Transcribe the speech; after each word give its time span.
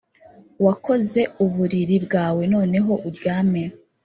wakoze 0.65 1.21
uburiri 1.45 1.97
bwawe, 2.05 2.41
noneho 2.53 2.93
uryame. 3.07 3.63